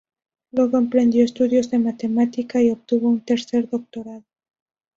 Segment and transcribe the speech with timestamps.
[0.49, 4.23] Luego emprendió estudios de matemática y obtuvo un tercer doctorado.